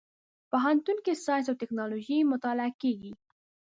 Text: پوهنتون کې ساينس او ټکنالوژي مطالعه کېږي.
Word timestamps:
پوهنتون 0.49 0.97
کې 1.05 1.13
ساينس 1.25 1.45
او 1.49 1.59
ټکنالوژي 1.61 2.17
مطالعه 2.33 2.71
کېږي. 2.81 3.11